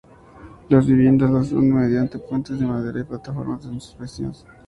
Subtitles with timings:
[0.69, 4.33] Las viviendas las unen mediante puentes de madera y plataformas en suspensión.